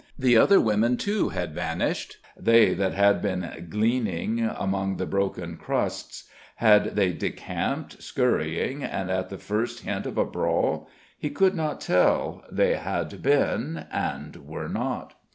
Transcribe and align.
The 0.17 0.35
other 0.35 0.59
women, 0.59 0.97
too, 0.97 1.29
had 1.29 1.53
vanished 1.53 2.17
they 2.35 2.73
that 2.73 2.95
had 2.95 3.21
been 3.21 3.67
gleaning 3.69 4.39
among 4.39 4.97
the 4.97 5.05
broken 5.05 5.57
crusts. 5.57 6.27
Had 6.55 6.95
they 6.95 7.13
decamped, 7.13 8.01
scurrying, 8.01 8.83
at 8.83 9.29
the 9.29 9.37
first 9.37 9.81
hint 9.81 10.07
of 10.07 10.15
the 10.15 10.23
brawl? 10.23 10.89
He 11.19 11.29
could 11.29 11.53
not 11.53 11.81
tell: 11.81 12.43
they 12.51 12.77
had 12.77 13.21
been, 13.21 13.85
and 13.91 14.37
were 14.37 14.67
not. 14.67 15.13